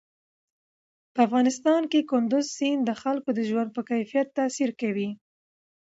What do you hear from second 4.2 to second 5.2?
تاثیر کوي.